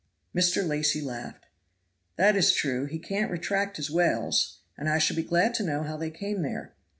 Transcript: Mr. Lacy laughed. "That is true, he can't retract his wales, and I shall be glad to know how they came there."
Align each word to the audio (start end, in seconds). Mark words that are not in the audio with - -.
Mr. 0.35 0.67
Lacy 0.67 0.99
laughed. 0.99 1.45
"That 2.15 2.35
is 2.35 2.53
true, 2.53 2.85
he 2.85 2.97
can't 2.97 3.29
retract 3.29 3.77
his 3.77 3.91
wales, 3.91 4.57
and 4.75 4.89
I 4.89 4.97
shall 4.97 5.15
be 5.15 5.21
glad 5.21 5.53
to 5.53 5.63
know 5.63 5.83
how 5.83 5.95
they 5.95 6.09
came 6.09 6.41
there." 6.41 6.73